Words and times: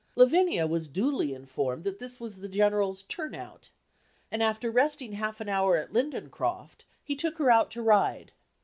Lavinia 0.15 0.65
was 0.65 0.87
duly 0.87 1.31
informed 1.31 1.83
that 1.83 1.99
this 1.99 2.19
was 2.19 2.37
the 2.37 2.49
General's 2.49 3.03
"turn 3.03 3.35
out"; 3.35 3.69
and 4.31 4.41
after 4.41 4.71
resting 4.71 5.11
half 5.11 5.39
an 5.39 5.47
hour 5.47 5.77
at 5.77 5.93
Lindencroft, 5.93 6.85
he 7.03 7.15
took 7.15 7.37
her 7.37 7.51
out 7.51 7.69
to 7.69 7.83
ride. 7.83 8.31